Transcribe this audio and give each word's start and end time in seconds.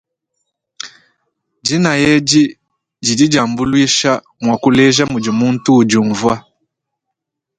Dinaya 1.65 2.07
edi 2.17 2.41
didi 3.05 3.25
diambuluisha 3.31 4.11
muakuleja 4.43 5.03
mudi 5.11 5.31
muntu 5.39 5.69
udiumva. 5.79 6.33